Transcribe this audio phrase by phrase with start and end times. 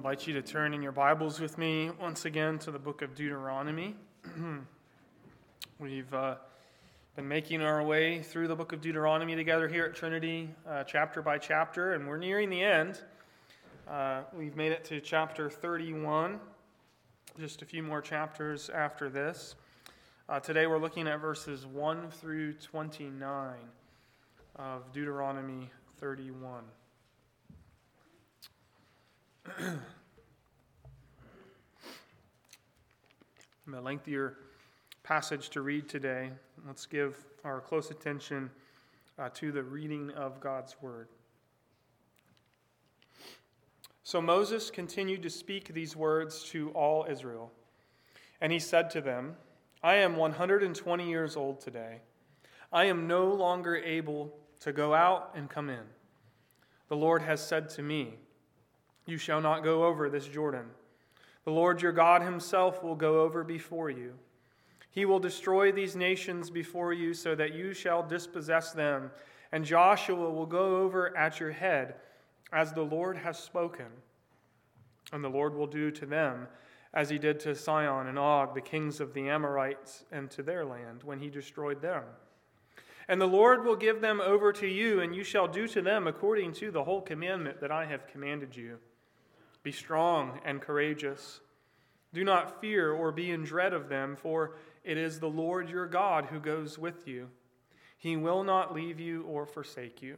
[0.00, 3.14] invite you to turn in your Bibles with me once again to the book of
[3.14, 3.94] Deuteronomy.
[5.78, 6.36] We've uh,
[7.16, 11.20] been making our way through the book of Deuteronomy together here at Trinity, uh, chapter
[11.20, 13.02] by chapter, and we're nearing the end.
[13.86, 16.40] Uh, we've made it to chapter 31,
[17.38, 19.54] just a few more chapters after this.
[20.30, 23.54] Uh, today we're looking at verses 1 through 29
[24.56, 26.62] of Deuteronomy 31.
[33.72, 34.36] a lengthier
[35.02, 36.30] passage to read today.
[36.66, 38.50] Let's give our close attention
[39.18, 41.08] uh, to the reading of God's word.
[44.02, 47.50] So Moses continued to speak these words to all Israel.
[48.40, 49.36] And he said to them,
[49.82, 52.00] I am 120 years old today.
[52.72, 55.84] I am no longer able to go out and come in.
[56.88, 58.16] The Lord has said to me,
[59.10, 60.66] you shall not go over this Jordan.
[61.44, 64.14] The Lord your God himself will go over before you.
[64.90, 69.10] He will destroy these nations before you so that you shall dispossess them,
[69.52, 71.94] and Joshua will go over at your head
[72.52, 73.86] as the Lord has spoken.
[75.12, 76.48] And the Lord will do to them
[76.92, 80.64] as he did to Sihon and Og, the kings of the Amorites, and to their
[80.64, 82.02] land when he destroyed them.
[83.08, 86.06] And the Lord will give them over to you, and you shall do to them
[86.06, 88.78] according to the whole commandment that I have commanded you.
[89.62, 91.40] Be strong and courageous.
[92.12, 95.86] Do not fear or be in dread of them, for it is the Lord your
[95.86, 97.28] God who goes with you.
[97.98, 100.16] He will not leave you or forsake you.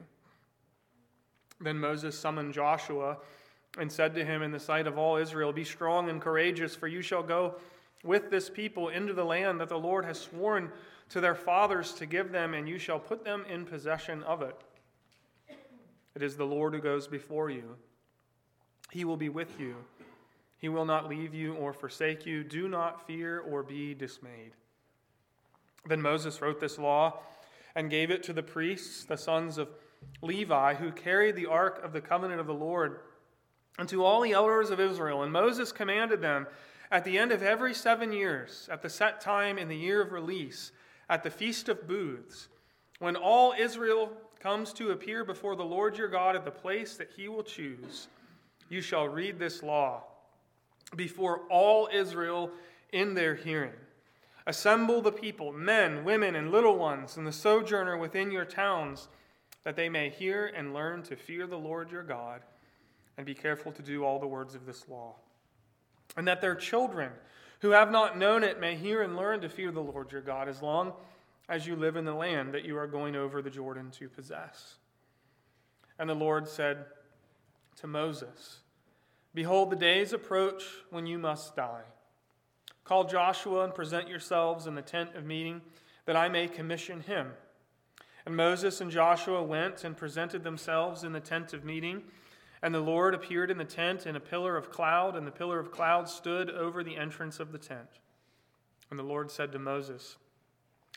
[1.61, 3.19] Then Moses summoned Joshua
[3.79, 6.87] and said to him in the sight of all Israel, Be strong and courageous, for
[6.87, 7.57] you shall go
[8.05, 10.71] with this people into the land that the Lord has sworn
[11.11, 14.57] to their fathers to give them, and you shall put them in possession of it.
[16.15, 17.77] It is the Lord who goes before you.
[18.93, 19.77] He will be with you.
[20.59, 22.45] He will not leave you or forsake you.
[22.45, 24.53] Do not fear or be dismayed.
[25.87, 27.21] Then Moses wrote this law
[27.75, 29.71] and gave it to the priests, the sons of
[30.21, 33.01] Levi, who carried the ark of the covenant of the Lord,
[33.79, 35.23] and to all the elders of Israel.
[35.23, 36.47] And Moses commanded them
[36.91, 40.13] at the end of every seven years, at the set time in the year of
[40.13, 40.71] release,
[41.09, 42.49] at the feast of booths,
[42.99, 47.13] when all Israel comes to appear before the Lord your God at the place that
[47.17, 48.09] he will choose
[48.73, 50.03] you shall read this law
[50.97, 52.51] before all Israel
[52.91, 53.75] in their hearing.
[54.47, 59.09] Assemble the people, men, women, and little ones, and the sojourner within your towns,
[59.63, 62.41] that they may hear and learn to fear the Lord your God,
[63.17, 65.17] and be careful to do all the words of this law.
[66.17, 67.13] And that their children,
[67.61, 70.49] who have not known it, may hear and learn to fear the Lord your God,
[70.49, 70.95] as long
[71.49, 74.77] as you live in the land that you are going over the Jordan to possess.
[75.99, 76.87] And the Lord said
[77.77, 78.62] to Moses,
[79.35, 81.85] Behold, the days approach when you must die.
[82.85, 85.63] Call Joshua and present yourselves in the tent of meeting,
[86.05, 87.29] that I may commission him.
[88.27, 92.03] And Moses and Joshua went and presented themselves in the tent of meeting.
[92.63, 95.59] And the Lord appeared in the tent in a pillar of cloud, and the pillar
[95.59, 97.89] of cloud stood over the entrance of the tent.
[98.91, 100.17] And the Lord said to Moses,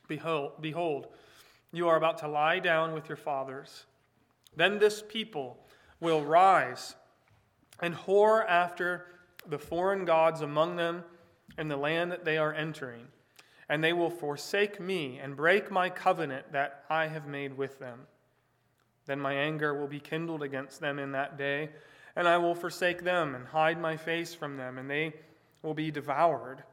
[0.07, 1.07] Behold, behold,
[1.71, 3.85] you are about to lie down with your fathers.
[4.55, 5.57] Then this people
[5.99, 6.95] will rise
[7.81, 9.07] and whore after
[9.47, 11.03] the foreign gods among them
[11.57, 13.07] in the land that they are entering.
[13.67, 18.01] And they will forsake me and break my covenant that I have made with them.
[19.05, 21.69] Then my anger will be kindled against them in that day,
[22.15, 25.13] and I will forsake them and hide my face from them, and they
[25.61, 26.63] will be devoured.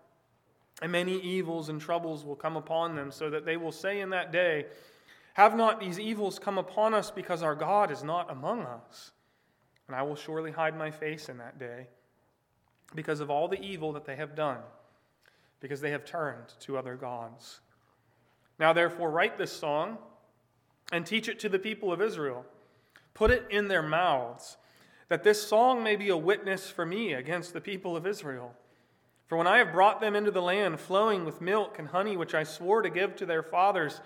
[0.80, 4.10] And many evils and troubles will come upon them, so that they will say in
[4.10, 4.66] that day,
[5.34, 9.12] Have not these evils come upon us because our God is not among us?
[9.92, 11.86] And I will surely hide my face in that day
[12.94, 14.56] because of all the evil that they have done,
[15.60, 17.60] because they have turned to other gods.
[18.58, 19.98] Now, therefore, write this song
[20.92, 22.46] and teach it to the people of Israel.
[23.12, 24.56] Put it in their mouths,
[25.08, 28.54] that this song may be a witness for me against the people of Israel.
[29.26, 32.34] For when I have brought them into the land flowing with milk and honey, which
[32.34, 34.00] I swore to give to their fathers,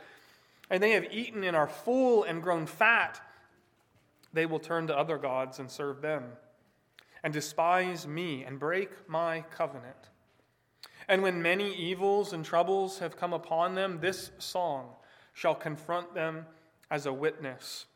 [0.68, 3.20] and they have eaten and are full and grown fat,
[4.36, 6.24] they will turn to other gods and serve them,
[7.22, 10.10] and despise me and break my covenant.
[11.08, 14.90] And when many evils and troubles have come upon them, this song
[15.32, 16.46] shall confront them
[16.90, 17.86] as a witness,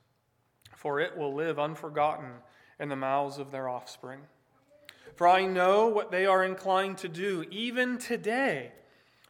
[0.77, 2.31] for it will live unforgotten
[2.79, 4.21] in the mouths of their offspring.
[5.17, 8.73] For I know what they are inclined to do, even today,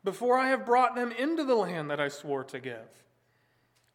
[0.04, 2.88] before I have brought them into the land that I swore to give.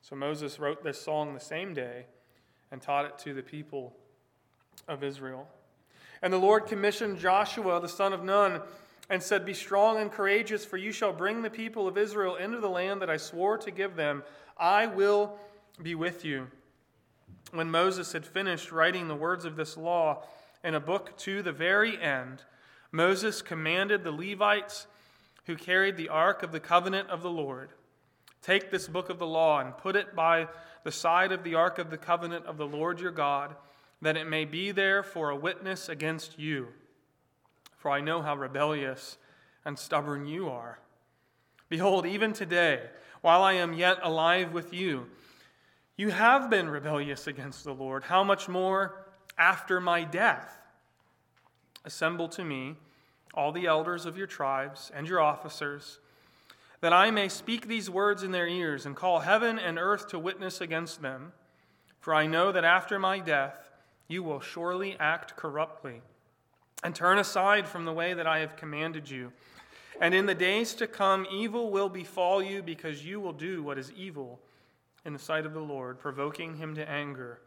[0.01, 2.06] So Moses wrote this song the same day
[2.71, 3.95] and taught it to the people
[4.88, 5.47] of Israel.
[6.21, 8.62] And the Lord commissioned Joshua, the son of Nun,
[9.09, 12.59] and said, Be strong and courageous, for you shall bring the people of Israel into
[12.59, 14.23] the land that I swore to give them.
[14.57, 15.38] I will
[15.81, 16.47] be with you.
[17.51, 20.23] When Moses had finished writing the words of this law
[20.63, 22.41] in a book to the very end,
[22.91, 24.88] Moses commanded the Levites
[25.45, 27.69] who carried the ark of the covenant of the Lord
[28.45, 30.47] Take this book of the law and put it by
[30.83, 33.56] the side of the ark of the covenant of the Lord your God,
[34.03, 36.68] that it may be there for a witness against you.
[37.75, 39.18] For I know how rebellious
[39.65, 40.77] and stubborn you are.
[41.69, 42.81] Behold, even today,
[43.21, 45.07] while I am yet alive with you,
[45.98, 48.03] you have been rebellious against the Lord.
[48.03, 49.07] How much more
[49.39, 50.56] after my death?
[51.83, 52.75] Assemble to me
[53.33, 55.98] all the elders of your tribes and your officers,
[56.81, 60.19] that I may speak these words in their ears and call heaven and earth to
[60.19, 61.33] witness against them.
[62.00, 63.69] For I know that after my death
[64.07, 66.01] you will surely act corruptly
[66.83, 69.31] and turn aside from the way that I have commanded you.
[70.00, 73.80] And in the days to come, evil will befall you because you will do what
[73.80, 74.39] is evil
[75.06, 77.39] in the sight of the Lord, provoking him to anger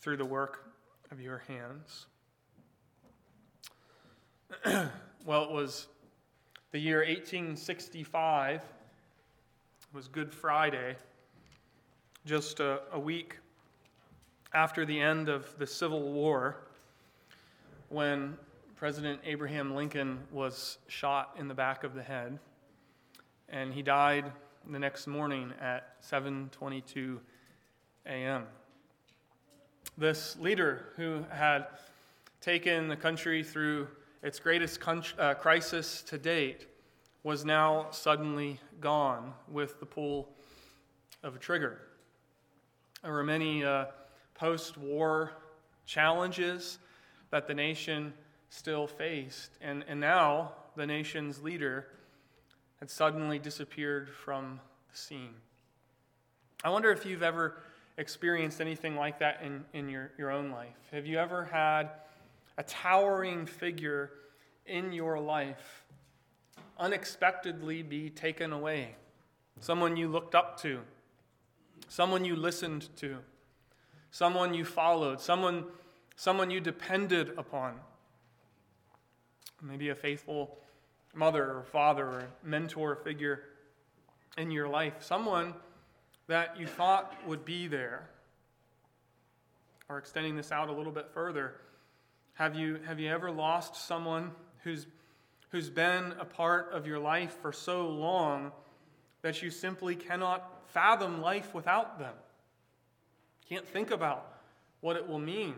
[0.00, 0.72] through the work
[1.10, 2.06] of your hands.
[5.24, 5.88] well, it was
[6.72, 8.62] the year 1865.
[9.92, 10.96] Was Good Friday,
[12.26, 13.38] just a, a week
[14.52, 16.56] after the end of the Civil War,
[17.88, 18.36] when
[18.74, 22.38] President Abraham Lincoln was shot in the back of the head,
[23.48, 24.30] and he died
[24.68, 27.18] the next morning at 7:22
[28.06, 28.44] a.m.
[29.96, 31.68] This leader who had
[32.40, 33.88] taken the country through
[34.26, 36.66] its greatest con- uh, crisis to date
[37.22, 40.28] was now suddenly gone with the pull
[41.22, 41.78] of a trigger.
[43.04, 43.84] There were many uh,
[44.34, 45.30] post war
[45.86, 46.80] challenges
[47.30, 48.12] that the nation
[48.50, 51.86] still faced, and, and now the nation's leader
[52.80, 54.58] had suddenly disappeared from
[54.90, 55.34] the scene.
[56.64, 57.62] I wonder if you've ever
[57.96, 60.74] experienced anything like that in, in your, your own life.
[60.90, 61.90] Have you ever had
[62.58, 64.10] a towering figure
[64.66, 65.84] in your life
[66.78, 68.94] unexpectedly be taken away?
[69.60, 70.80] Someone you looked up to,
[71.88, 73.18] someone you listened to,
[74.10, 75.64] someone you followed, someone,
[76.16, 77.74] someone you depended upon.
[79.62, 80.58] Maybe a faithful
[81.14, 83.44] mother or father or mentor figure
[84.36, 85.54] in your life, someone
[86.26, 88.10] that you thought would be there.
[89.88, 91.54] Or extending this out a little bit further,
[92.36, 94.30] have you, have you ever lost someone
[94.62, 94.86] who's,
[95.50, 98.52] who's been a part of your life for so long
[99.22, 102.14] that you simply cannot fathom life without them?
[103.48, 104.38] Can't think about
[104.80, 105.56] what it will mean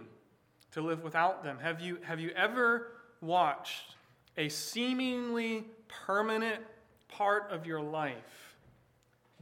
[0.73, 1.59] to live without them.
[1.61, 2.89] Have you, have you ever
[3.21, 3.95] watched
[4.37, 6.63] a seemingly permanent
[7.09, 8.57] part of your life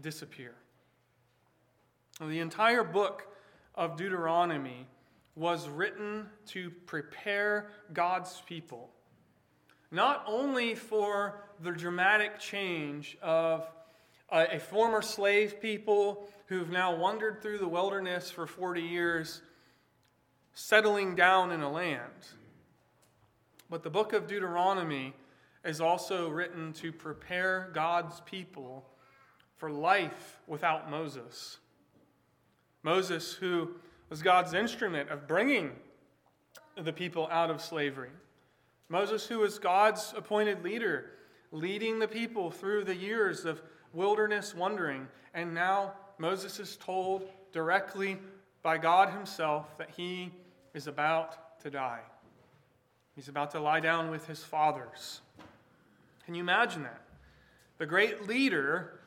[0.00, 0.54] disappear.
[2.20, 3.26] The entire book
[3.74, 4.86] of Deuteronomy
[5.36, 8.90] was written to prepare God's people,
[9.92, 13.68] not only for the dramatic change of
[14.30, 19.42] a, former slave people who've now wandered through the wilderness for 40 years,
[20.54, 22.10] settling down in a land
[23.68, 25.14] but the book of Deuteronomy
[25.64, 28.86] is also written to prepare God's people
[29.56, 31.58] for life without Moses.
[32.82, 33.70] Moses, who
[34.08, 35.72] was God's instrument of bringing
[36.77, 38.10] the people out of slavery.
[38.89, 41.10] Moses, who was God's appointed leader,
[41.51, 43.60] leading the people through the years of
[43.93, 45.08] wilderness wandering.
[45.34, 48.19] And now Moses is told directly
[48.63, 50.32] by God himself that he
[50.75, 52.01] is about to die.
[53.15, 55.20] He's about to lie down with his fathers.
[56.25, 57.01] Can you imagine that?
[57.79, 59.01] The great leader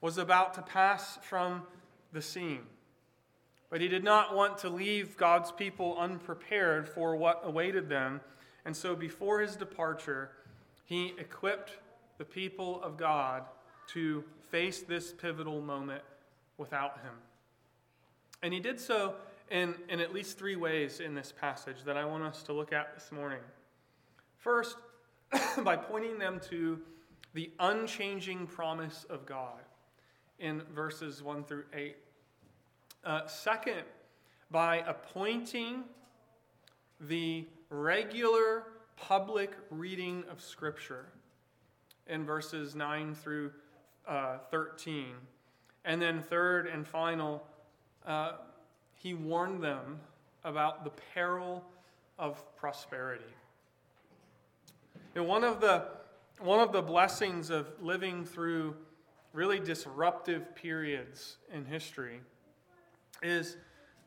[0.00, 1.62] was about to pass from
[2.12, 2.62] the scene.
[3.70, 8.20] But he did not want to leave God's people unprepared for what awaited them.
[8.64, 10.30] And so before his departure,
[10.84, 11.72] he equipped
[12.18, 13.44] the people of God
[13.88, 16.02] to face this pivotal moment
[16.58, 17.14] without him.
[18.42, 19.14] And he did so
[19.50, 22.72] in, in at least three ways in this passage that I want us to look
[22.72, 23.40] at this morning.
[24.38, 24.76] First,
[25.62, 26.80] by pointing them to
[27.34, 29.60] the unchanging promise of God
[30.38, 31.96] in verses 1 through 8.
[33.06, 33.84] Uh, second,
[34.50, 35.84] by appointing
[37.00, 38.64] the regular
[38.96, 41.06] public reading of Scripture
[42.08, 43.52] in verses 9 through
[44.06, 45.06] uh, 13.
[45.86, 47.46] And then, third and final,
[48.04, 48.32] uh,
[48.92, 50.00] he warned them
[50.44, 51.64] about the peril
[52.18, 53.24] of prosperity
[55.16, 55.84] know, one of the
[56.38, 58.76] one of the blessings of living through
[59.32, 62.20] really disruptive periods in history
[63.22, 63.56] is,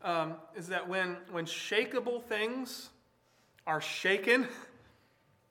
[0.04, 2.90] um, is that when, when shakable things
[3.66, 4.48] are shaken,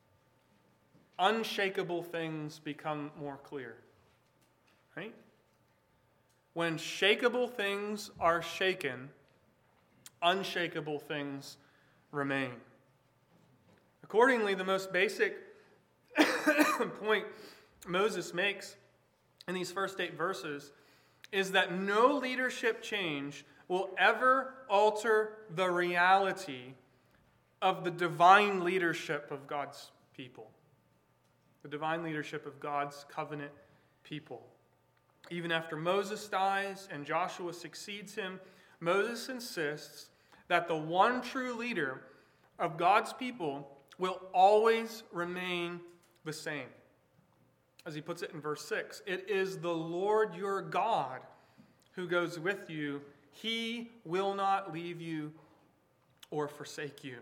[1.18, 3.76] unshakable things become more clear.
[4.96, 5.14] Right?
[6.54, 9.10] When shakable things are shaken,
[10.22, 11.56] unshakable things
[12.10, 12.52] remain.
[14.02, 15.36] Accordingly, the most basic
[17.00, 17.24] point
[17.86, 18.76] Moses makes
[19.46, 20.72] in these first eight verses
[21.32, 26.74] is that no leadership change will ever alter the reality
[27.60, 30.50] of the divine leadership of God's people,
[31.62, 33.52] the divine leadership of God's covenant
[34.04, 34.42] people.
[35.30, 38.40] Even after Moses dies and Joshua succeeds him,
[38.80, 40.06] Moses insists
[40.48, 42.02] that the one true leader
[42.58, 43.68] of God's people
[43.98, 45.80] will always remain
[46.24, 46.68] the same.
[47.88, 51.22] As he puts it in verse 6, it is the Lord your God
[51.92, 53.00] who goes with you.
[53.32, 55.32] He will not leave you
[56.30, 57.16] or forsake you.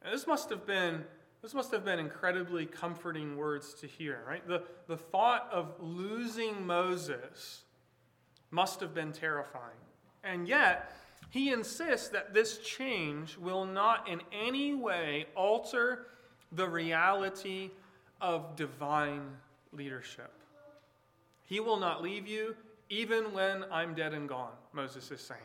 [0.00, 1.04] And this must have been
[1.42, 4.46] this must have been incredibly comforting words to hear, right?
[4.48, 7.64] The, the thought of losing Moses
[8.50, 9.76] must have been terrifying.
[10.24, 10.96] And yet,
[11.28, 16.06] he insists that this change will not in any way alter
[16.50, 17.70] the reality
[18.20, 19.22] of divine
[19.72, 20.32] leadership.
[21.44, 22.54] He will not leave you
[22.90, 25.40] even when I'm dead and gone, Moses is saying.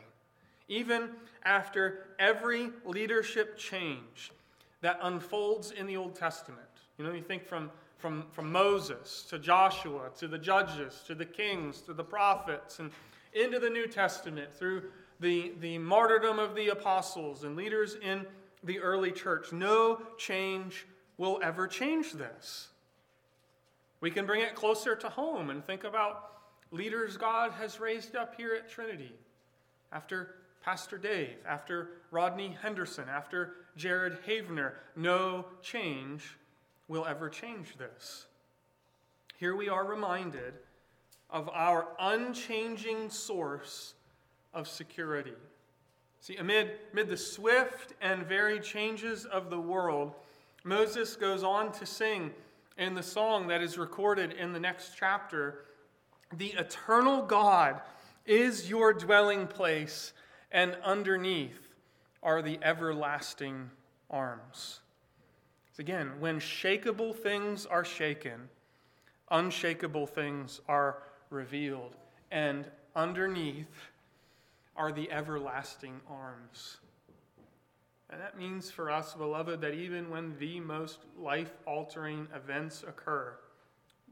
[0.68, 1.10] Even
[1.44, 4.32] after every leadership change
[4.80, 6.60] that unfolds in the Old Testament.
[6.98, 11.24] You know, you think from, from, from Moses to Joshua to the judges to the
[11.24, 12.90] kings to the prophets and
[13.34, 14.84] into the New Testament through
[15.20, 18.26] the, the martyrdom of the apostles and leaders in
[18.62, 19.52] the early church.
[19.52, 20.86] No change
[21.16, 22.68] will ever change this.
[24.00, 26.32] We can bring it closer to home and think about
[26.70, 29.12] leaders God has raised up here at Trinity
[29.92, 34.72] after Pastor Dave, after Rodney Henderson, after Jared Havener.
[34.96, 36.36] No change
[36.88, 38.26] will ever change this.
[39.36, 40.54] Here we are reminded
[41.30, 43.94] of our unchanging source
[44.52, 45.34] of security.
[46.20, 50.14] See, amid, amid the swift and varied changes of the world,
[50.64, 52.32] Moses goes on to sing
[52.78, 55.66] in the song that is recorded in the next chapter
[56.36, 57.80] The eternal God
[58.24, 60.14] is your dwelling place,
[60.50, 61.74] and underneath
[62.22, 63.70] are the everlasting
[64.10, 64.80] arms.
[65.72, 68.48] So again, when shakable things are shaken,
[69.30, 71.96] unshakable things are revealed,
[72.30, 72.64] and
[72.96, 73.90] underneath
[74.76, 76.78] are the everlasting arms.
[78.10, 83.34] And that means for us, beloved, that even when the most life altering events occur,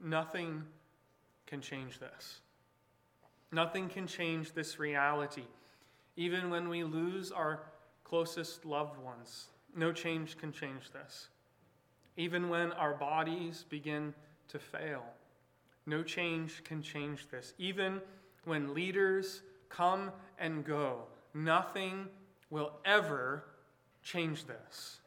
[0.02, 0.64] nothing
[1.46, 2.40] can change this.
[3.52, 5.44] Nothing can change this reality.
[6.16, 7.60] Even when we lose our
[8.04, 11.28] closest loved ones, no change can change this.
[12.16, 14.14] Even when our bodies begin
[14.48, 15.04] to fail,
[15.86, 17.54] no change can change this.
[17.58, 18.00] Even
[18.44, 22.06] when leaders come and go, nothing
[22.50, 23.44] will ever
[24.02, 25.00] change this.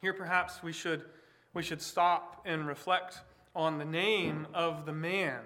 [0.00, 1.04] Here, perhaps we should,
[1.54, 3.20] we should stop and reflect
[3.54, 5.40] on the name of the man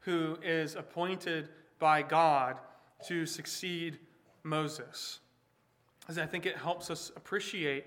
[0.00, 1.48] who is appointed
[1.78, 2.58] by God
[3.08, 3.98] to succeed
[4.42, 5.20] Moses.
[6.08, 7.86] As I think it helps us appreciate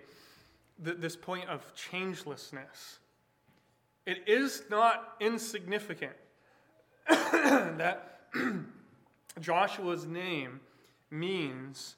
[0.78, 3.00] the, this point of changelessness.
[4.06, 6.14] It is not insignificant
[7.10, 8.22] that
[9.40, 10.60] Joshua's name
[11.12, 11.96] means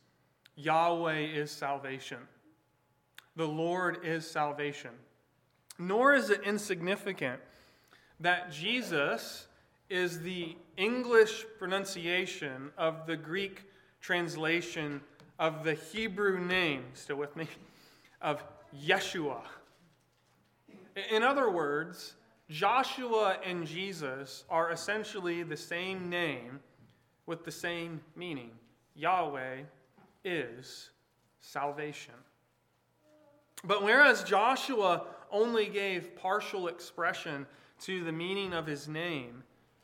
[0.63, 2.17] Yahweh is salvation.
[3.35, 4.91] The Lord is salvation.
[5.79, 7.39] Nor is it insignificant
[8.19, 9.47] that Jesus
[9.89, 13.63] is the English pronunciation of the Greek
[13.99, 15.01] translation
[15.39, 17.47] of the Hebrew name, still with me,
[18.21, 18.43] of
[18.85, 19.41] Yeshua.
[21.11, 22.13] In other words,
[22.49, 26.59] Joshua and Jesus are essentially the same name
[27.25, 28.51] with the same meaning
[28.95, 29.61] Yahweh
[30.23, 30.89] is
[31.39, 32.13] salvation.
[33.63, 37.45] But whereas Joshua only gave partial expression
[37.81, 39.43] to the meaning of his name,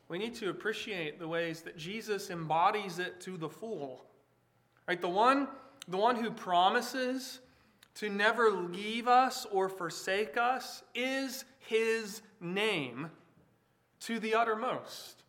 [0.10, 4.06] we need to appreciate the ways that Jesus embodies it to the full.
[4.88, 5.02] Right?
[5.02, 5.48] The one,
[5.88, 7.40] the one who promises
[7.96, 13.10] to never leave us or forsake us is his name
[14.02, 15.24] to the uttermost.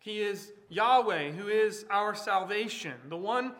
[0.00, 3.52] He is Yahweh, who is our salvation, the one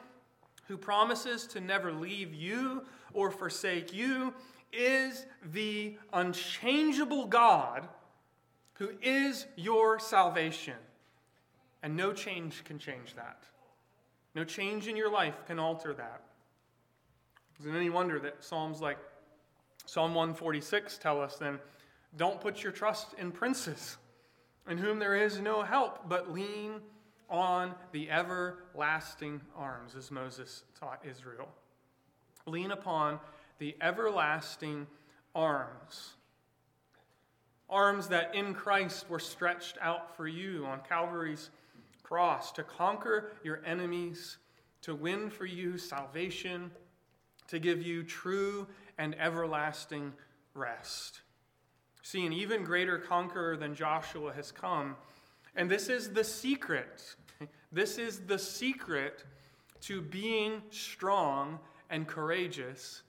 [0.68, 4.32] who promises to never leave you or forsake you,
[4.72, 7.88] is the unchangeable God
[8.74, 10.76] who is your salvation.
[11.82, 13.42] And no change can change that.
[14.34, 16.22] No change in your life can alter that.
[17.58, 18.98] Is it any wonder that Psalms like
[19.86, 21.58] Psalm 146 tell us then,
[22.16, 23.96] don't put your trust in princes,
[24.68, 26.80] in whom there is no help, but lean
[27.30, 31.48] on the everlasting arms, as Moses taught Israel.
[32.46, 33.20] Lean upon
[33.58, 34.86] the everlasting
[35.34, 36.14] arms.
[37.68, 41.50] Arms that in Christ were stretched out for you on Calvary's
[42.02, 44.38] cross to conquer your enemies,
[44.80, 46.70] to win for you salvation,
[47.48, 48.66] to give you true
[48.96, 50.14] and everlasting
[50.54, 51.20] rest.
[52.02, 54.96] See, an even greater conqueror than Joshua has come.
[55.56, 57.16] And this is the secret.
[57.70, 59.24] This is the secret
[59.82, 61.58] to being strong
[61.90, 63.02] and courageous,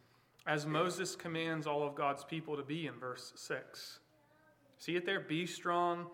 [0.46, 4.00] as Moses commands all of God's people to be in verse 6.
[4.77, 5.19] See it there?
[5.19, 6.08] Be strong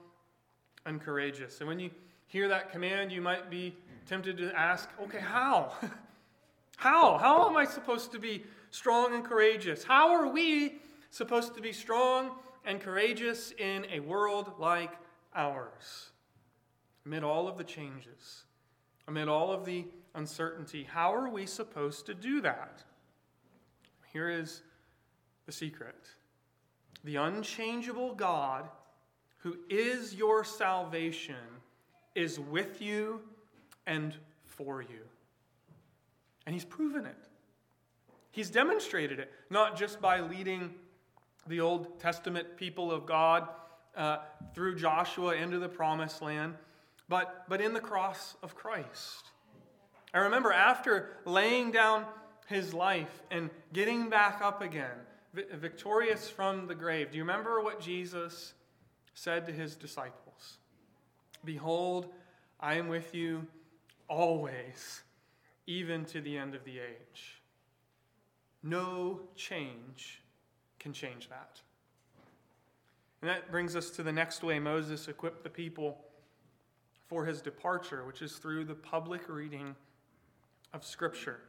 [0.85, 1.59] and courageous.
[1.59, 1.91] And when you
[2.27, 5.73] hear that command, you might be tempted to ask, okay, how?
[6.77, 7.17] how?
[7.17, 9.83] How am I supposed to be strong and courageous?
[9.83, 12.31] How are we supposed to be strong
[12.65, 14.91] and courageous in a world like
[15.33, 16.11] ours?
[17.05, 18.43] Amid all of the changes,
[19.07, 19.85] amid all of the
[20.15, 22.83] uncertainty, how are we supposed to do that?
[24.11, 24.61] Here is
[25.45, 25.95] the secret
[27.03, 28.67] the unchangeable God
[29.37, 31.35] who is your salvation
[32.15, 33.21] is with you
[33.85, 35.01] and for you.
[36.45, 37.27] And he's proven it.
[38.31, 40.73] He's demonstrated it, not just by leading
[41.47, 43.49] the Old Testament people of God
[43.95, 44.17] uh,
[44.55, 46.55] through Joshua into the promised land,
[47.09, 49.25] but, but in the cross of Christ.
[50.13, 52.05] I remember after laying down
[52.47, 54.97] his life and getting back up again,
[55.33, 58.53] victorious from the grave, do you remember what Jesus
[59.13, 60.57] said to his disciples?
[61.43, 62.07] Behold,
[62.59, 63.45] I am with you
[64.07, 65.01] always,
[65.67, 67.41] even to the end of the age.
[68.63, 70.21] No change
[70.79, 71.61] can change that.
[73.21, 76.04] And that brings us to the next way Moses equipped the people
[77.07, 79.75] for his departure, which is through the public reading
[80.73, 81.39] of Scripture.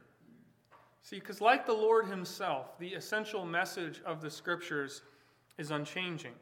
[1.01, 5.01] See, because like the Lord Himself, the essential message of the Scriptures
[5.57, 6.33] is unchanging.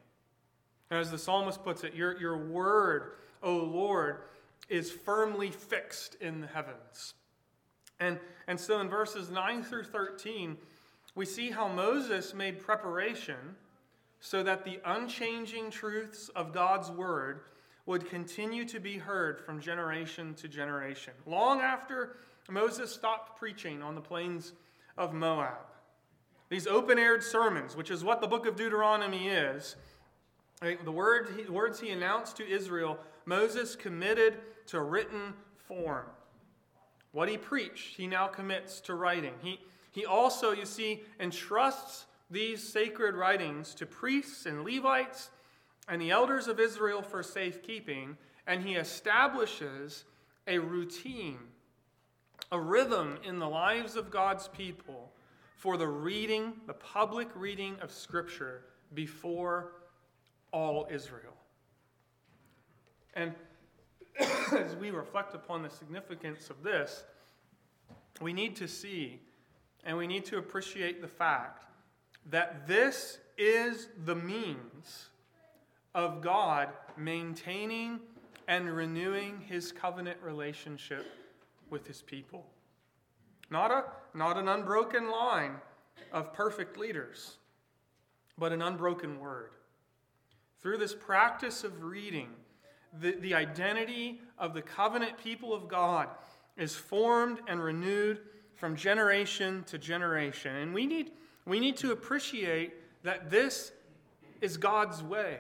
[0.92, 4.22] As the psalmist puts it, your, your word, O Lord,
[4.70, 7.16] is firmly fixed in the heavens.
[8.00, 10.58] And, and so in verses 9 through 13,
[11.16, 13.56] we see how Moses made preparation
[14.20, 17.42] so that the unchanging truths of God's word
[17.86, 22.18] would continue to be heard from generation to generation, long after
[22.50, 24.54] Moses stopped preaching on the plains
[24.98, 25.58] of Moab.
[26.50, 29.76] These open aired sermons, which is what the book of Deuteronomy is,
[30.62, 35.34] eh, the word, words he announced to Israel, Moses committed to written
[35.68, 36.06] form.
[37.12, 39.34] What he preached, he now commits to writing.
[39.42, 39.60] He,
[39.92, 45.30] he also, you see, entrusts these sacred writings to priests and Levites
[45.88, 48.18] and the elders of Israel for safekeeping,
[48.48, 50.04] and he establishes
[50.48, 51.40] a routine,
[52.52, 55.12] a rhythm in the lives of God's people
[55.56, 58.62] for the reading, the public reading of Scripture
[58.94, 59.72] before
[60.52, 61.34] all Israel.
[63.14, 63.34] And
[64.52, 67.04] as we reflect upon the significance of this,
[68.22, 69.20] we need to see
[69.86, 71.64] and we need to appreciate the fact
[72.32, 75.10] that this is the means
[75.96, 78.00] of God maintaining
[78.48, 81.08] and renewing his covenant relationship
[81.70, 82.46] with his people.
[83.50, 85.56] Not, a, not an unbroken line
[86.12, 87.38] of perfect leaders,
[88.38, 89.52] but an unbroken word.
[90.62, 92.30] Through this practice of reading,
[93.00, 96.10] the, the identity of the covenant people of God
[96.58, 98.20] is formed and renewed
[98.56, 100.56] from generation to generation.
[100.56, 101.12] And we need,
[101.46, 103.72] we need to appreciate that this
[104.42, 105.40] is God's way.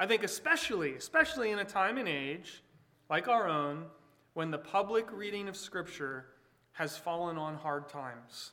[0.00, 2.62] I think, especially, especially in a time and age
[3.10, 3.84] like our own,
[4.32, 6.24] when the public reading of Scripture
[6.72, 8.52] has fallen on hard times.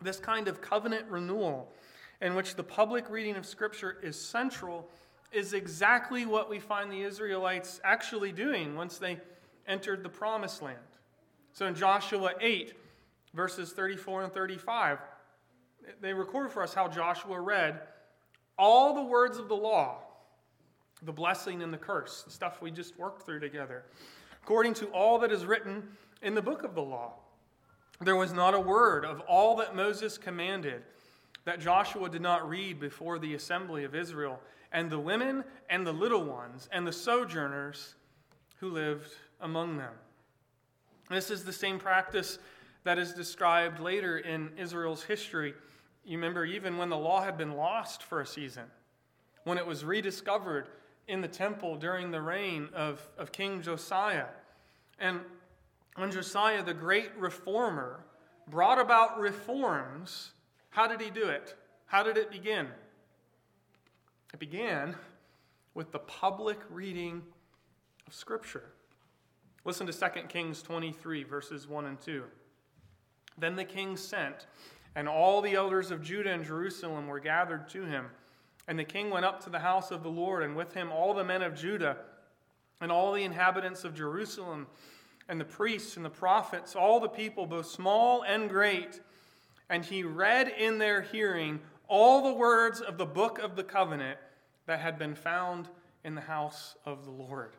[0.00, 1.72] This kind of covenant renewal,
[2.20, 4.88] in which the public reading of Scripture is central,
[5.32, 9.18] is exactly what we find the Israelites actually doing once they
[9.66, 10.78] entered the promised land.
[11.52, 12.74] So in Joshua 8,
[13.34, 14.98] verses 34 and 35,
[16.00, 17.80] they record for us how Joshua read
[18.56, 20.01] all the words of the law
[21.04, 23.84] the blessing and the curse, the stuff we just worked through together,
[24.42, 25.82] according to all that is written
[26.22, 27.14] in the book of the law.
[28.00, 30.82] There was not a word of all that Moses commanded
[31.44, 34.40] that Joshua did not read before the assembly of Israel,
[34.72, 37.94] and the women and the little ones and the sojourners
[38.58, 39.10] who lived
[39.40, 39.92] among them.
[41.10, 42.38] This is the same practice
[42.84, 45.54] that is described later in Israel's history.
[46.04, 48.64] You remember, even when the law had been lost for a season,
[49.44, 50.68] when it was rediscovered
[51.12, 54.28] in the temple during the reign of, of King Josiah.
[54.98, 55.20] And
[55.96, 58.02] when Josiah, the great reformer,
[58.48, 60.30] brought about reforms,
[60.70, 61.54] how did he do it?
[61.84, 62.66] How did it begin?
[64.32, 64.96] It began
[65.74, 67.20] with the public reading
[68.06, 68.72] of Scripture.
[69.66, 72.24] Listen to 2 Kings 23, verses 1 and 2.
[73.36, 74.46] Then the king sent,
[74.94, 78.06] and all the elders of Judah and Jerusalem were gathered to him.
[78.68, 81.14] And the king went up to the house of the Lord, and with him all
[81.14, 81.96] the men of Judah,
[82.80, 84.66] and all the inhabitants of Jerusalem,
[85.28, 89.00] and the priests and the prophets, all the people, both small and great.
[89.68, 94.18] And he read in their hearing all the words of the book of the covenant
[94.66, 95.68] that had been found
[96.04, 97.56] in the house of the Lord.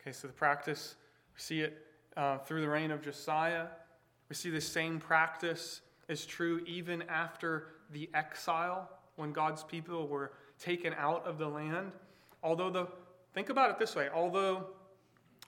[0.00, 0.96] Okay, so the practice,
[1.34, 1.86] we see it
[2.16, 3.66] uh, through the reign of Josiah.
[4.28, 10.32] We see the same practice is true even after the exile when God's people were
[10.60, 11.92] taken out of the land.
[12.42, 12.86] Although the
[13.34, 14.68] think about it this way, although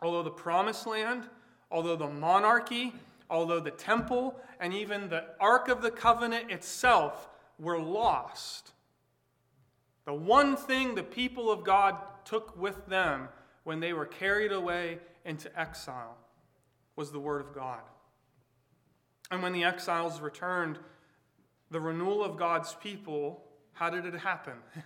[0.03, 1.29] although the promised land,
[1.71, 2.93] although the monarchy,
[3.29, 7.29] although the temple and even the ark of the covenant itself
[7.59, 8.73] were lost,
[10.05, 13.29] the one thing the people of God took with them
[13.65, 16.17] when they were carried away into exile
[16.97, 17.81] was the word of God.
[19.31, 20.79] And when the exiles returned,
[21.71, 24.55] the renewal of God's people how did it happen?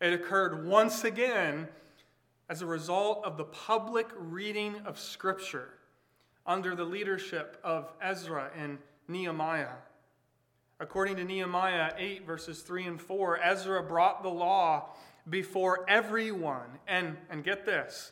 [0.00, 1.68] It occurred once again
[2.48, 5.68] as a result of the public reading of Scripture
[6.44, 9.76] under the leadership of Ezra and Nehemiah.
[10.80, 14.88] According to Nehemiah 8, verses 3 and 4, Ezra brought the law
[15.30, 16.80] before everyone.
[16.88, 18.10] And, and get this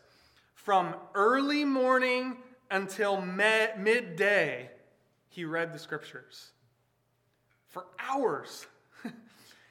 [0.55, 2.37] from early morning
[2.71, 4.71] until midday,
[5.29, 6.53] he read the Scriptures
[7.67, 8.67] for hours.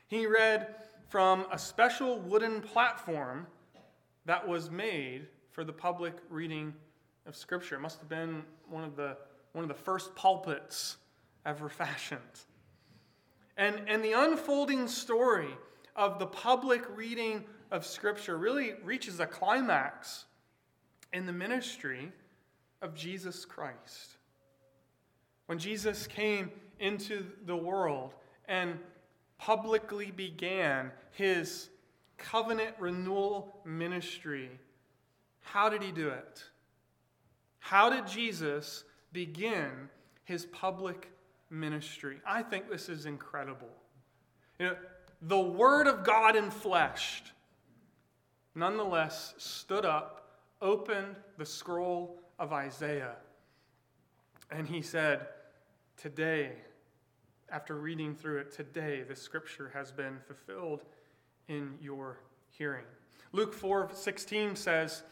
[0.09, 0.73] He read
[1.07, 3.45] from a special wooden platform
[4.25, 6.73] that was made for the public reading
[7.27, 7.75] of Scripture.
[7.75, 9.17] It must have been one of the,
[9.53, 10.97] one of the first pulpits
[11.45, 12.19] ever fashioned.
[13.55, 15.49] And, and the unfolding story
[15.95, 20.25] of the public reading of Scripture really reaches a climax
[21.13, 22.11] in the ministry
[22.81, 24.17] of Jesus Christ.
[25.45, 28.15] When Jesus came into the world
[28.47, 28.79] and
[29.39, 31.69] publicly began his
[32.17, 34.51] covenant renewal ministry.
[35.41, 36.43] How did he do it?
[37.59, 39.89] How did Jesus begin
[40.25, 41.09] his public
[41.49, 42.17] ministry?
[42.27, 43.69] I think this is incredible.
[44.59, 44.75] You know,
[45.21, 47.23] the Word of God in flesh,
[48.55, 50.29] nonetheless, stood up,
[50.61, 53.15] opened the scroll of Isaiah,
[54.51, 55.27] and he said,
[55.97, 56.53] Today,
[57.51, 60.83] after reading through it today, the scripture has been fulfilled
[61.47, 62.85] in your hearing.
[63.31, 65.03] Luke 4 16 says,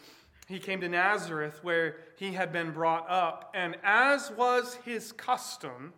[0.48, 5.94] He came to Nazareth where he had been brought up, and as was his custom,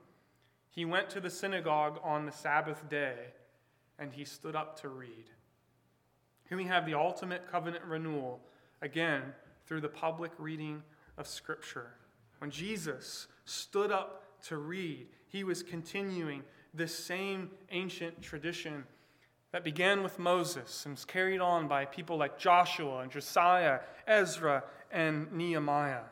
[0.69, 3.17] he went to the synagogue on the Sabbath day
[3.99, 5.25] and he stood up to read.
[6.47, 8.39] Here we have the ultimate covenant renewal,
[8.81, 9.21] again,
[9.67, 10.81] through the public reading
[11.17, 11.91] of Scripture.
[12.39, 18.83] When Jesus stood up to read, he was continuing this same ancient tradition
[19.51, 24.63] that began with Moses and was carried on by people like Joshua and Josiah, Ezra,
[24.91, 26.03] and Nehemiah.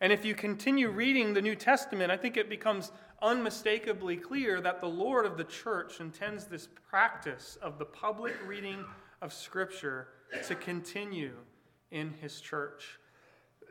[0.00, 4.80] And if you continue reading the New Testament, I think it becomes unmistakably clear that
[4.80, 8.84] the Lord of the church intends this practice of the public reading
[9.20, 10.08] of Scripture
[10.48, 11.34] to continue
[11.92, 12.98] in his church.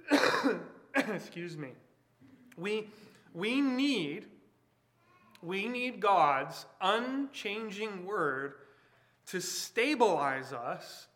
[0.95, 1.69] Excuse me.
[2.55, 2.87] We
[3.33, 4.25] we need,
[5.41, 8.53] we need God's unchanging word
[9.27, 11.07] to stabilize us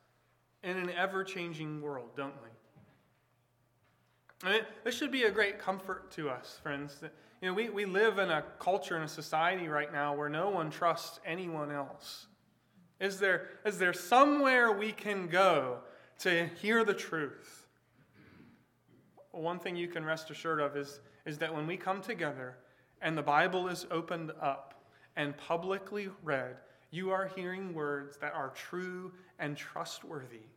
[0.64, 2.50] in an ever changing world, don't we?
[4.44, 6.98] I mean, this should be a great comfort to us, friends.
[7.42, 10.50] You know, we, we live in a culture and a society right now where no
[10.50, 12.28] one trusts anyone else.
[13.00, 15.80] Is there, is there somewhere we can go
[16.20, 17.62] to hear the truth?
[19.32, 22.56] one thing you can rest assured of is is that when we come together
[23.02, 24.84] and the Bible is opened up
[25.16, 26.58] and publicly read,
[26.92, 30.48] you are hearing words that are true and trustworthy.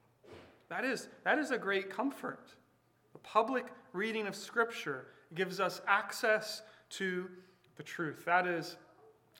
[0.68, 2.54] That is, that is a great comfort.
[3.12, 7.28] The public reading of Scripture gives us access to
[7.76, 8.24] the truth.
[8.24, 8.76] That is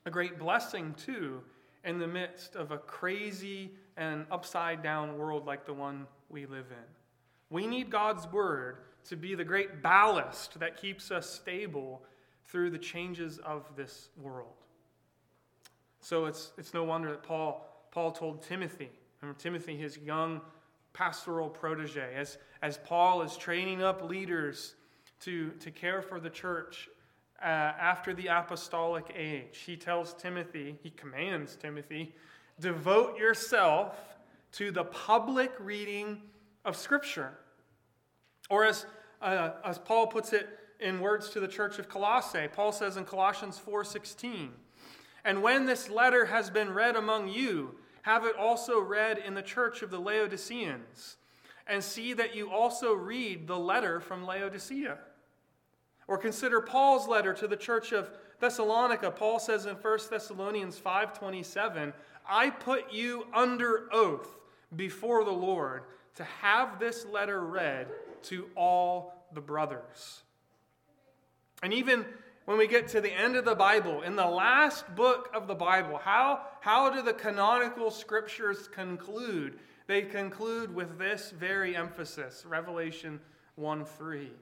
[0.07, 1.43] a great blessing, too,
[1.85, 6.67] in the midst of a crazy and upside down world like the one we live
[6.71, 6.98] in.
[7.51, 12.03] We need God's word to be the great ballast that keeps us stable
[12.47, 14.53] through the changes of this world.
[16.01, 20.41] So it's, it's no wonder that Paul, Paul told Timothy, remember Timothy, his young
[20.93, 24.75] pastoral protege, as, as Paul is training up leaders
[25.21, 26.89] to, to care for the church
[27.41, 32.15] uh, after the apostolic age, he tells Timothy, he commands Timothy,
[32.61, 33.97] devote yourself
[34.53, 36.23] to the public reading
[36.65, 37.39] of Scripture.
[38.51, 38.87] Or as,
[39.21, 40.49] uh, as Paul puts it
[40.81, 44.55] in words to the church of Colossae, Paul says in Colossians 4:16,
[45.25, 49.43] "And when this letter has been read among you, have it also read in the
[49.43, 51.17] church of the Laodiceans,
[51.67, 54.99] and see that you also read the letter from Laodicea."
[56.07, 59.11] Or consider Paul's letter to the church of Thessalonica.
[59.11, 61.93] Paul says in 1 Thessalonians 5:27,
[62.27, 64.39] "I put you under oath
[64.75, 65.85] before the Lord
[66.19, 67.87] to have this letter read
[68.23, 70.23] to all the brothers.
[71.63, 72.05] And even
[72.45, 75.55] when we get to the end of the Bible, in the last book of the
[75.55, 79.61] Bible, how, how do the canonical scriptures conclude?
[79.87, 83.21] They conclude with this very emphasis Revelation
[83.55, 84.33] 1 3.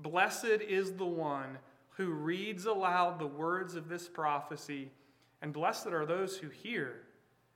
[0.00, 1.56] Blessed is the one
[1.92, 4.90] who reads aloud the words of this prophecy,
[5.40, 7.00] and blessed are those who hear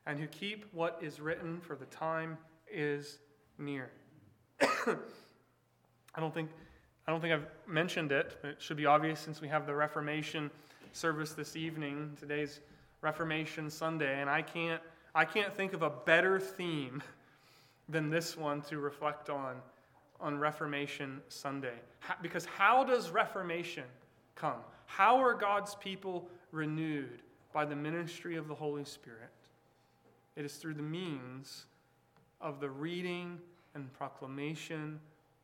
[0.07, 2.39] and who keep what is written, for the time
[2.73, 3.19] is
[3.63, 3.91] near.
[4.61, 6.51] I don't think
[7.07, 10.51] I don't think I've mentioned it, it should be obvious since we have the Reformation
[10.93, 12.17] service this evening.
[12.21, 12.61] Today's
[13.01, 14.81] Reformation Sunday, and I can't
[15.15, 17.03] I can't think of a better theme
[17.89, 19.57] than this one to reflect on
[20.21, 21.75] on Reformation Sunday.
[21.99, 23.85] How, because how does Reformation
[24.37, 24.61] come?
[24.87, 27.23] How are God's people renewed
[27.53, 29.31] by the ministry of the Holy Spirit?
[30.37, 31.65] It is through the means
[32.41, 33.39] of the reading
[33.75, 35.01] and proclamation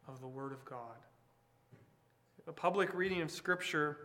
[0.07, 0.97] of the Word of God.
[2.47, 3.99] The public reading of Scripture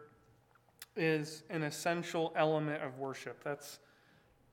[0.95, 3.43] is an essential element of worship.
[3.43, 3.79] That's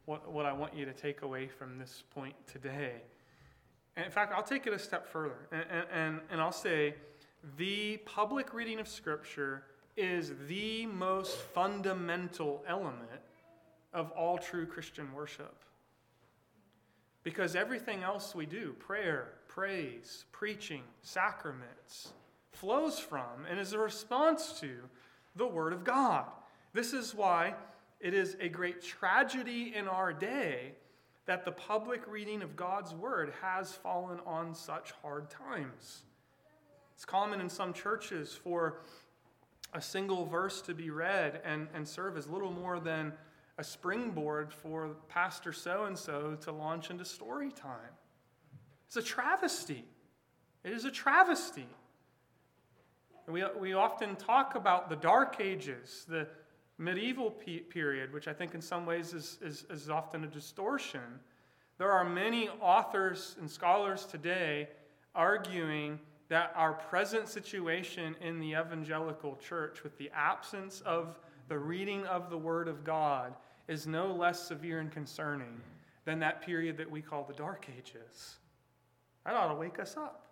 [0.06, 2.94] what, what I want you to take away from this point today.
[3.96, 6.94] And in fact, I'll take it a step further, and, and, and I'll say
[7.56, 9.64] the public reading of Scripture
[9.96, 13.20] is the most fundamental element
[13.92, 15.54] of all true Christian worship.
[17.22, 22.12] Because everything else we do, prayer, praise, preaching, sacraments,
[22.52, 24.76] flows from and is a response to
[25.36, 26.26] the Word of God.
[26.72, 27.54] This is why
[28.00, 30.72] it is a great tragedy in our day
[31.26, 36.04] that the public reading of God's Word has fallen on such hard times.
[36.94, 38.80] It's common in some churches for
[39.72, 43.12] a single verse to be read and, and serve as little more than
[43.60, 47.92] a springboard for Pastor so and so to launch into story time.
[48.86, 49.84] It's a travesty.
[50.64, 51.68] It is a travesty.
[53.28, 56.26] We, we often talk about the Dark Ages, the
[56.78, 61.20] medieval pe- period, which I think in some ways is, is, is often a distortion.
[61.76, 64.70] There are many authors and scholars today
[65.14, 71.18] arguing that our present situation in the evangelical church, with the absence of
[71.48, 73.34] the reading of the Word of God,
[73.70, 75.60] is no less severe and concerning
[76.04, 78.38] than that period that we call the Dark Ages.
[79.24, 80.26] That ought to wake us up.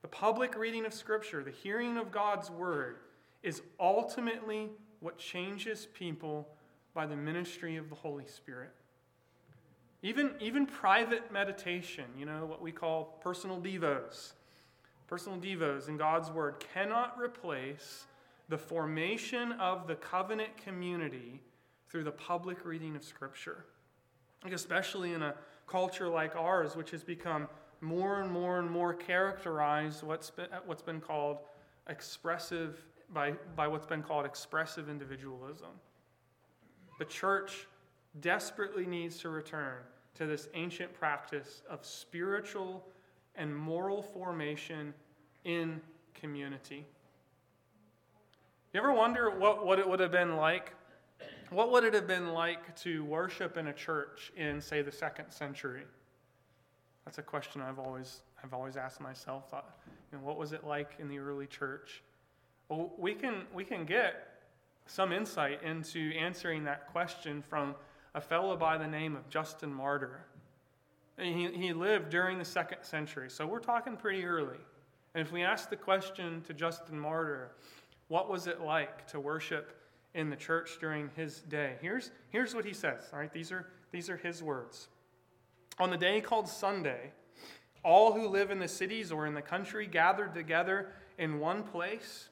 [0.00, 3.00] The public reading of Scripture, the hearing of God's Word,
[3.42, 6.48] is ultimately what changes people
[6.94, 8.72] by the ministry of the Holy Spirit.
[10.02, 14.32] Even, even private meditation, you know, what we call personal devos,
[15.06, 18.06] personal devos in God's Word, cannot replace
[18.48, 21.42] the formation of the covenant community
[21.90, 23.64] through the public reading of Scripture.
[24.44, 25.34] Like especially in a
[25.66, 27.48] culture like ours, which has become
[27.80, 31.38] more and more and more characterized what's been, what's been called
[31.88, 35.68] expressive by, by what's been called expressive individualism.
[36.98, 37.66] The church
[38.20, 39.76] desperately needs to return
[40.16, 42.84] to this ancient practice of spiritual
[43.36, 44.92] and moral formation
[45.44, 45.80] in
[46.14, 46.84] community.
[48.72, 50.72] You ever wonder what, what it would have been like
[51.50, 55.30] what would it have been like to worship in a church in, say, the second
[55.30, 55.84] century?
[57.04, 59.50] That's a question I've always, I've always asked myself.
[59.50, 59.78] Thought,
[60.12, 62.02] you know, what was it like in the early church?
[62.68, 64.42] Well, we can, we can get
[64.86, 67.74] some insight into answering that question from
[68.14, 70.20] a fellow by the name of Justin Martyr.
[71.18, 74.58] He, he lived during the second century, so we're talking pretty early.
[75.14, 77.52] And if we ask the question to Justin Martyr,
[78.08, 79.77] what was it like to worship
[80.18, 81.76] in the church during his day.
[81.80, 83.08] Here's, here's what he says.
[83.12, 84.88] All right, these are, these are his words.
[85.78, 87.12] On the day called Sunday,
[87.84, 92.30] all who live in the cities or in the country gathered together in one place,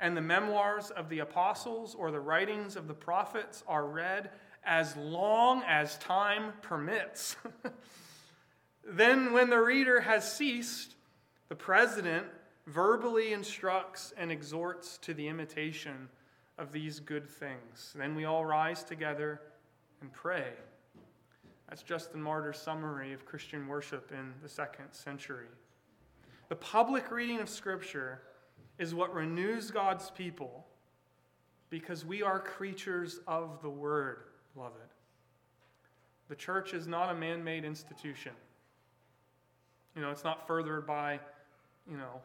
[0.00, 4.30] and the memoirs of the apostles or the writings of the prophets are read
[4.64, 7.36] as long as time permits.
[8.88, 10.94] then, when the reader has ceased,
[11.50, 12.24] the president
[12.66, 16.08] verbally instructs and exhorts to the imitation
[16.58, 17.94] of these good things.
[17.96, 19.40] Then we all rise together
[20.00, 20.52] and pray.
[21.68, 25.46] That's Justin Martyr's summary of Christian worship in the second century.
[26.48, 28.22] The public reading of Scripture
[28.78, 30.64] is what renews God's people
[31.70, 34.76] because we are creatures of the Word, beloved.
[36.28, 38.32] The church is not a man made institution.
[39.94, 41.20] You know, it's not furthered by,
[41.90, 42.20] you know,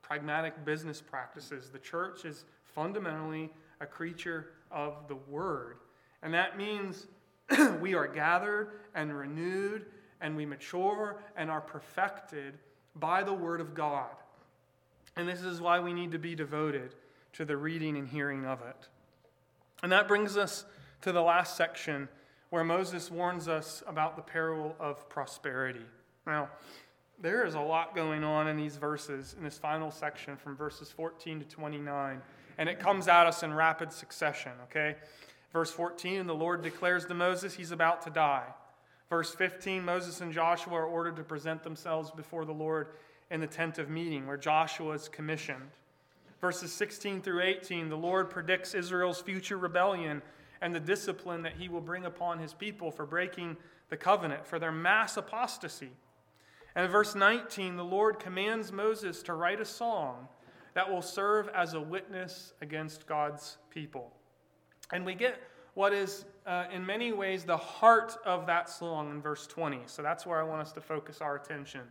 [0.00, 1.70] pragmatic business practices.
[1.70, 5.76] The church is fundamentally a creature of the Word.
[6.22, 7.06] And that means
[7.80, 9.86] we are gathered and renewed
[10.20, 12.58] and we mature and are perfected
[12.96, 14.10] by the Word of God.
[15.16, 16.94] And this is why we need to be devoted
[17.34, 18.88] to the reading and hearing of it.
[19.82, 20.64] And that brings us
[21.02, 22.08] to the last section
[22.50, 25.84] where Moses warns us about the peril of prosperity.
[26.26, 26.50] Now,
[27.20, 30.90] there is a lot going on in these verses, in this final section from verses
[30.90, 32.20] 14 to 29,
[32.58, 34.96] and it comes at us in rapid succession, okay?
[35.52, 38.46] Verse 14, the Lord declares to Moses he's about to die.
[39.08, 42.88] Verse 15, Moses and Joshua are ordered to present themselves before the Lord
[43.30, 45.70] in the tent of meeting, where Joshua is commissioned.
[46.40, 50.22] Verses 16 through 18, the Lord predicts Israel's future rebellion
[50.62, 53.56] and the discipline that he will bring upon his people for breaking
[53.88, 55.90] the covenant, for their mass apostasy.
[56.74, 60.28] And in verse 19, the Lord commands Moses to write a song
[60.74, 64.12] that will serve as a witness against God's people.
[64.92, 65.40] And we get
[65.74, 69.82] what is, uh, in many ways, the heart of that song in verse 20.
[69.86, 71.82] So that's where I want us to focus our attention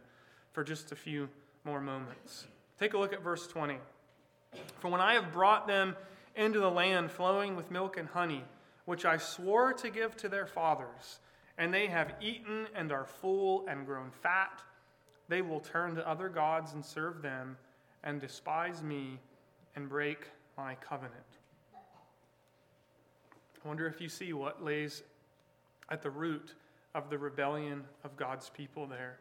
[0.51, 1.29] for just a few
[1.63, 2.47] more moments.
[2.79, 3.77] Take a look at verse 20.
[4.79, 5.95] For when I have brought them
[6.35, 8.43] into the land flowing with milk and honey,
[8.85, 11.19] which I swore to give to their fathers,
[11.57, 14.61] and they have eaten and are full and grown fat,
[15.29, 17.55] they will turn to other gods and serve them,
[18.03, 19.19] and despise me
[19.75, 21.13] and break my covenant.
[23.63, 25.03] I wonder if you see what lays
[25.89, 26.55] at the root
[26.95, 29.17] of the rebellion of God's people there.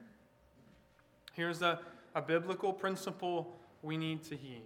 [1.35, 1.81] Here's a,
[2.14, 4.64] a biblical principle we need to heed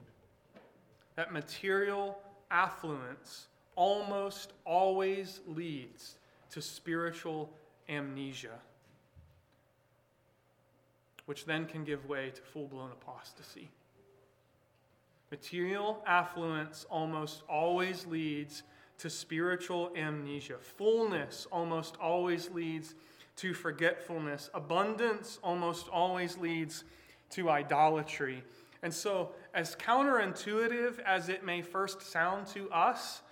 [1.17, 2.19] that material
[2.51, 6.17] affluence almost always leads
[6.51, 7.51] to spiritual
[7.89, 8.59] amnesia
[11.27, 13.71] which then can give way to full blown apostasy.
[15.31, 18.63] Material affluence almost always leads
[18.99, 20.59] to spiritual amnesia.
[20.61, 22.95] Fullness almost always leads
[23.37, 24.51] to forgetfulness.
[24.53, 26.85] Abundance almost always leads
[27.31, 28.45] to idolatry.
[28.83, 33.23] And so, as counterintuitive as it may first sound to us,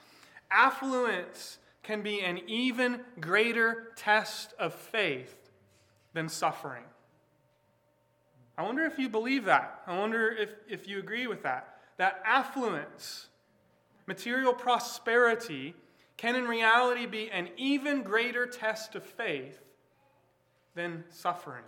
[0.51, 5.51] affluence can be an even greater test of faith
[6.15, 6.85] than suffering.
[8.61, 9.81] I wonder if you believe that.
[9.87, 11.79] I wonder if, if you agree with that.
[11.97, 13.29] That affluence,
[14.07, 15.75] material prosperity,
[16.19, 19.59] can in reality be an even greater test of faith
[20.75, 21.65] than suffering.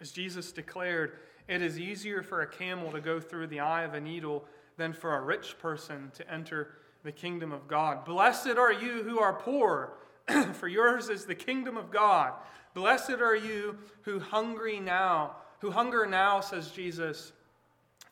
[0.00, 3.92] As Jesus declared, it is easier for a camel to go through the eye of
[3.92, 4.46] a needle
[4.78, 6.68] than for a rich person to enter
[7.02, 8.06] the kingdom of God.
[8.06, 9.92] Blessed are you who are poor,
[10.54, 12.32] for yours is the kingdom of God.
[12.72, 17.32] Blessed are you who hungry now who hunger now, says Jesus,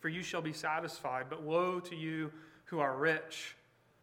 [0.00, 1.26] for you shall be satisfied.
[1.28, 2.30] But woe to you
[2.66, 3.56] who are rich,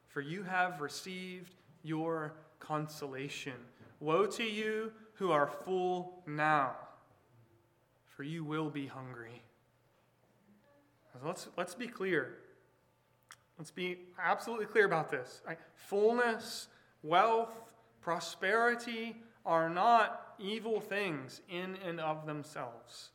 [0.08, 3.54] for you have received your consolation.
[4.00, 6.74] Woe to you who are full now,
[8.16, 9.42] for you will be hungry.
[11.24, 12.40] Let's, let's be clear.
[13.58, 15.42] Let's be absolutely clear about this.
[15.48, 15.58] Right?
[15.76, 16.68] Fullness,
[17.04, 17.54] wealth,
[18.02, 19.16] prosperity
[19.46, 23.12] are not evil things in and of themselves.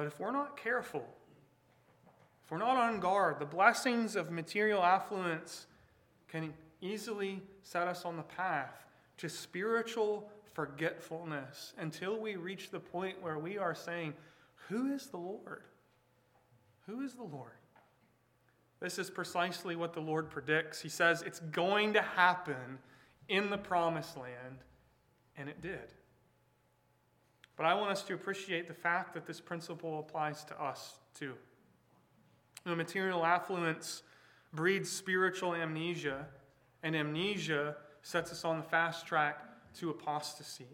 [0.00, 1.06] But if we're not careful,
[2.42, 5.66] if we're not on guard, the blessings of material affluence
[6.26, 8.86] can easily set us on the path
[9.18, 14.14] to spiritual forgetfulness until we reach the point where we are saying,
[14.68, 15.64] Who is the Lord?
[16.86, 17.52] Who is the Lord?
[18.80, 20.80] This is precisely what the Lord predicts.
[20.80, 22.78] He says it's going to happen
[23.28, 24.64] in the promised land,
[25.36, 25.92] and it did.
[27.60, 31.34] But I want us to appreciate the fact that this principle applies to us too.
[32.64, 34.02] The material affluence
[34.54, 36.24] breeds spiritual amnesia,
[36.82, 39.44] and amnesia sets us on the fast track
[39.74, 40.68] to apostasy.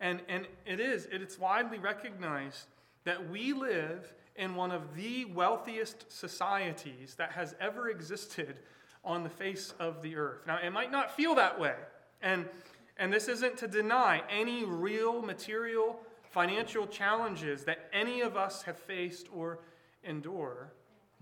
[0.00, 2.68] And, and it is, it's widely recognized
[3.04, 8.56] that we live in one of the wealthiest societies that has ever existed
[9.04, 10.46] on the face of the earth.
[10.46, 11.74] Now, it might not feel that way.
[12.22, 12.48] And,
[12.96, 16.00] and this isn't to deny any real material
[16.36, 19.60] financial challenges that any of us have faced or
[20.04, 20.70] endure.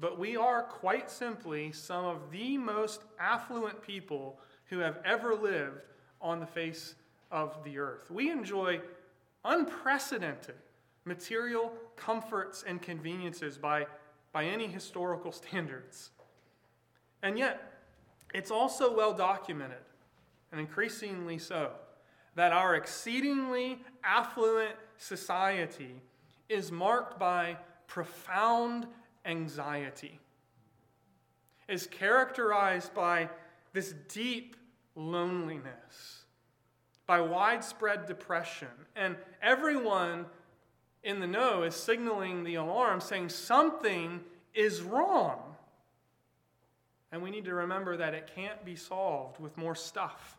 [0.00, 4.40] But we are quite simply some of the most affluent people
[4.70, 5.82] who have ever lived
[6.20, 6.96] on the face
[7.30, 8.10] of the earth.
[8.10, 8.80] We enjoy
[9.44, 10.56] unprecedented
[11.04, 13.86] material comforts and conveniences by,
[14.32, 16.10] by any historical standards.
[17.22, 17.62] And yet,
[18.34, 19.84] it's also well documented,
[20.50, 21.70] and increasingly so,
[22.34, 26.00] that our exceedingly affluent society
[26.48, 28.86] is marked by profound
[29.24, 30.20] anxiety,
[31.68, 33.28] is characterized by
[33.72, 34.56] this deep
[34.94, 36.24] loneliness,
[37.06, 38.68] by widespread depression.
[38.96, 40.26] And everyone
[41.02, 44.20] in the know is signaling the alarm, saying something
[44.54, 45.56] is wrong.
[47.12, 50.38] And we need to remember that it can't be solved with more stuff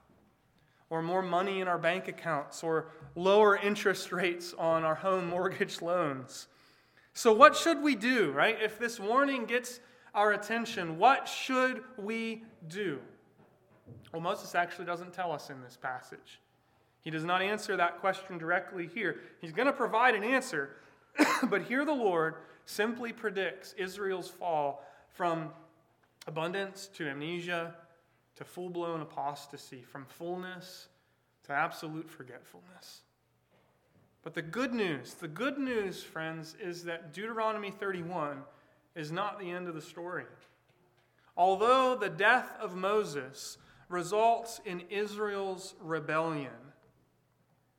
[0.89, 5.81] or more money in our bank accounts or lower interest rates on our home mortgage
[5.81, 6.47] loans.
[7.13, 8.57] So, what should we do, right?
[8.61, 9.79] If this warning gets
[10.13, 12.99] our attention, what should we do?
[14.11, 16.39] Well, Moses actually doesn't tell us in this passage.
[17.01, 19.17] He does not answer that question directly here.
[19.39, 20.77] He's going to provide an answer,
[21.49, 24.83] but here the Lord simply predicts Israel's fall
[25.13, 25.49] from
[26.27, 27.75] abundance to amnesia
[28.36, 30.88] to full blown apostasy, from fullness
[31.43, 33.01] to absolute forgetfulness.
[34.23, 38.41] But the good news, the good news, friends, is that Deuteronomy 31
[38.95, 40.25] is not the end of the story.
[41.38, 43.57] Although the death of Moses
[43.89, 46.49] results in Israel's rebellion,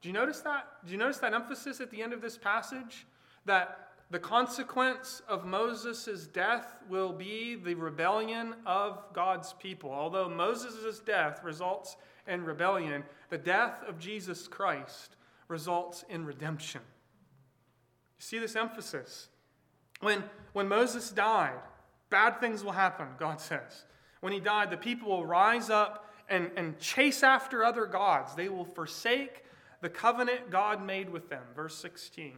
[0.01, 0.67] do you notice that?
[0.87, 3.07] Do you notice that emphasis at the end of this passage?
[3.47, 9.91] That the consequence of Moses' death will be the rebellion of God's people.
[9.91, 11.97] Although Moses' death results
[12.29, 15.17] in rebellion, the death of Jesus Christ
[15.49, 16.83] results in redemption.
[18.19, 19.29] You see this emphasis?
[20.01, 21.59] When, when Moses died,
[22.09, 23.87] bad things will happen, God says.
[24.21, 28.35] When he died, the people will rise up and, and chase after other gods.
[28.35, 29.45] They will forsake
[29.81, 31.43] the covenant God made with them.
[31.55, 32.35] Verse 16.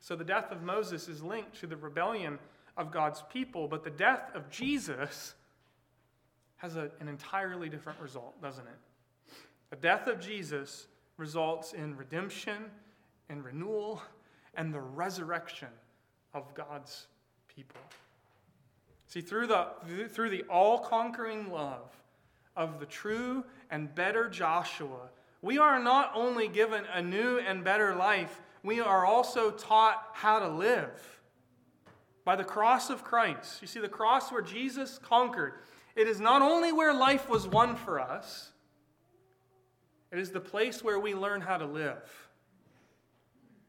[0.00, 2.38] So the death of Moses is linked to the rebellion
[2.76, 5.34] of God's people, but the death of Jesus
[6.56, 9.34] has a, an entirely different result, doesn't it?
[9.70, 10.86] The death of Jesus
[11.16, 12.70] results in redemption
[13.28, 14.02] and renewal
[14.54, 15.68] and the resurrection
[16.34, 17.06] of God's
[17.54, 17.80] people.
[19.06, 19.68] See, through the,
[20.10, 21.90] through the all conquering love
[22.56, 25.10] of the true and better Joshua,
[25.42, 30.38] we are not only given a new and better life, we are also taught how
[30.38, 31.20] to live.
[32.24, 33.62] By the cross of Christ.
[33.62, 35.54] You see, the cross where Jesus conquered,
[35.96, 38.52] it is not only where life was won for us,
[40.12, 42.28] it is the place where we learn how to live.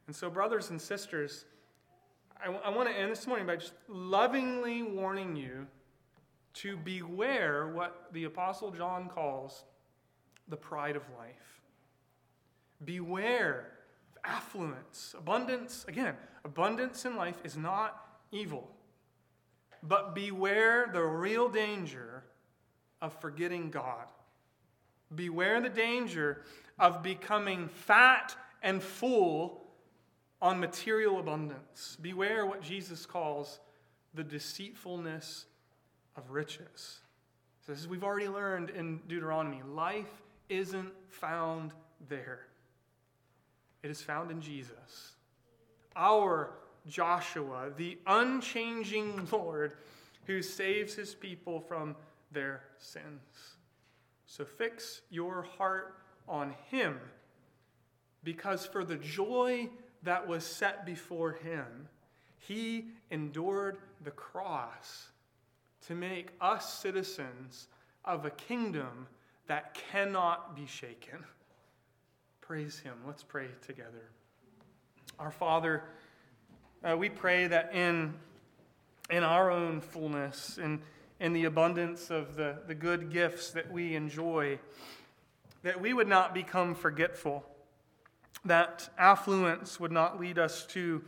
[0.07, 1.45] And so, brothers and sisters,
[2.41, 5.67] I, w- I want to end this morning by just lovingly warning you
[6.55, 9.63] to beware what the Apostle John calls
[10.47, 11.61] the pride of life.
[12.83, 13.78] Beware
[14.23, 15.85] affluence, abundance.
[15.87, 18.69] Again, abundance in life is not evil.
[19.81, 22.23] But beware the real danger
[23.01, 24.07] of forgetting God.
[25.13, 26.43] Beware the danger
[26.77, 29.61] of becoming fat and full
[30.41, 31.97] on material abundance.
[32.01, 33.59] Beware what Jesus calls
[34.13, 35.45] the deceitfulness
[36.15, 36.99] of riches.
[37.65, 41.73] So, as we've already learned in Deuteronomy, life isn't found
[42.07, 42.47] there.
[43.83, 45.15] It is found in Jesus.
[45.95, 46.51] Our
[46.87, 49.75] Joshua, the unchanging Lord
[50.25, 51.95] who saves his people from
[52.31, 53.55] their sins.
[54.25, 56.99] So fix your heart on him,
[58.23, 59.69] because for the joy
[60.03, 61.87] that was set before him,
[62.37, 65.07] he endured the cross
[65.87, 67.67] to make us citizens
[68.05, 69.07] of a kingdom
[69.47, 71.23] that cannot be shaken.
[72.49, 72.95] Praise Him.
[73.05, 74.09] Let's pray together.
[75.19, 75.83] Our Father,
[76.83, 78.15] uh, we pray that in,
[79.11, 80.81] in our own fullness, in,
[81.19, 84.57] in the abundance of the, the good gifts that we enjoy,
[85.61, 87.45] that we would not become forgetful,
[88.45, 91.03] that affluence would not lead us to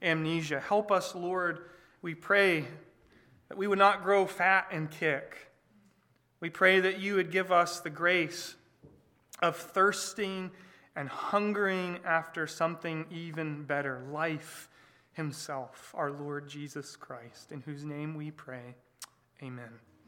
[0.00, 0.60] amnesia.
[0.60, 1.66] Help us, Lord,
[2.00, 2.64] we pray,
[3.50, 5.50] that we would not grow fat and kick.
[6.40, 8.54] We pray that you would give us the grace
[9.42, 10.52] of thirsting
[10.96, 14.68] and hungering after something even better life
[15.12, 18.74] Himself, our Lord Jesus Christ, in whose name we pray.
[19.42, 19.70] Amen.